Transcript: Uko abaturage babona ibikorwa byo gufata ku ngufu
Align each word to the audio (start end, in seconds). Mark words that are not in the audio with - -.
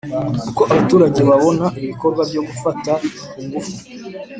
Uko 0.49 0.61
abaturage 0.71 1.21
babona 1.29 1.65
ibikorwa 1.81 2.21
byo 2.29 2.41
gufata 2.47 2.91
ku 3.31 3.39
ngufu 3.45 3.73